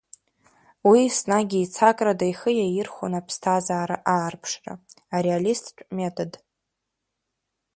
Уи 0.87 0.99
еснагь 1.07 1.53
еицакрада 1.57 2.25
ихы 2.31 2.51
иаирхәон 2.55 3.13
аԥсҭазаара 3.19 3.97
аарԥшра, 4.13 4.73
ареалисттә 5.15 5.81
метод. 5.97 6.31